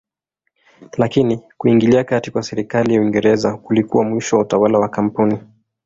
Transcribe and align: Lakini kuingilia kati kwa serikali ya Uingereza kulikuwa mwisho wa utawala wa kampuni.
Lakini 0.97 1.41
kuingilia 1.57 2.03
kati 2.03 2.31
kwa 2.31 2.43
serikali 2.43 2.93
ya 2.95 3.01
Uingereza 3.01 3.57
kulikuwa 3.57 4.03
mwisho 4.03 4.35
wa 4.35 4.41
utawala 4.43 4.79
wa 4.79 4.89
kampuni. 4.89 5.37